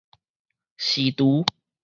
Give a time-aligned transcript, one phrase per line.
[0.79, 1.45] 辭櫥